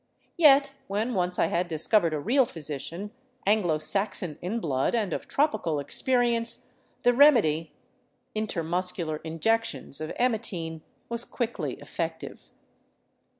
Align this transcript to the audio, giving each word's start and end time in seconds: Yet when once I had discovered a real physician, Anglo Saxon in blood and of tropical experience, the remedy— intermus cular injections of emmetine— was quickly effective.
Yet 0.35 0.73
when 0.87 1.13
once 1.13 1.37
I 1.37 1.45
had 1.45 1.67
discovered 1.67 2.11
a 2.11 2.19
real 2.19 2.43
physician, 2.47 3.11
Anglo 3.45 3.77
Saxon 3.77 4.39
in 4.41 4.59
blood 4.59 4.95
and 4.95 5.13
of 5.13 5.27
tropical 5.27 5.79
experience, 5.79 6.73
the 7.03 7.13
remedy— 7.13 7.75
intermus 8.35 8.91
cular 8.91 9.19
injections 9.23 10.01
of 10.01 10.11
emmetine— 10.17 10.81
was 11.09 11.23
quickly 11.23 11.73
effective. 11.75 12.41